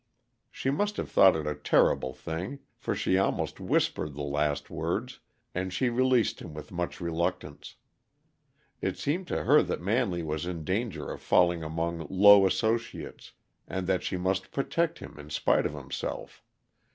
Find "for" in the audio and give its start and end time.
2.75-2.95